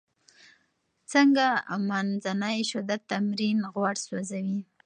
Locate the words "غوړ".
3.73-3.93